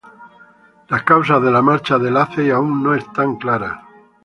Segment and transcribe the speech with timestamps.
[0.87, 3.81] Las causas de la marcha de Lacey aún no están claras.